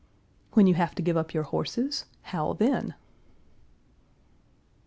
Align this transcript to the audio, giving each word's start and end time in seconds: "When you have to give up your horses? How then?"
"When 0.53 0.65
you 0.65 0.73
have 0.73 0.95
to 0.95 1.03
give 1.03 1.15
up 1.15 1.31
your 1.31 1.43
horses? 1.43 2.05
How 2.23 2.53
then?" 2.53 2.95